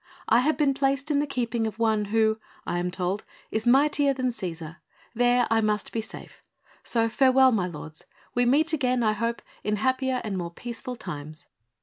I 0.27 0.39
have 0.39 0.57
been 0.57 0.73
placed 0.73 1.11
in 1.11 1.19
the 1.19 1.27
keeping 1.27 1.67
of 1.67 1.77
one 1.77 2.05
who, 2.05 2.39
I 2.65 2.79
am 2.79 2.89
told, 2.89 3.23
is 3.51 3.67
mightier 3.67 4.15
than 4.15 4.31
Cæsar. 4.31 4.77
There 5.13 5.45
must 5.61 5.91
I 5.91 5.93
be 5.93 6.01
safe; 6.01 6.41
so 6.83 7.07
farewell, 7.07 7.51
my 7.51 7.67
lords; 7.67 8.05
we 8.33 8.43
meet 8.43 8.73
again, 8.73 9.03
I 9.03 9.13
hope, 9.13 9.43
in 9.63 9.75
happier 9.75 10.19
and 10.23 10.39
more 10.39 10.49
peaceful 10.49 10.95
times." 10.95 11.45